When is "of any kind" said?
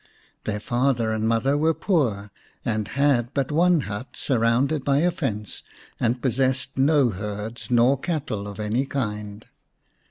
8.47-9.45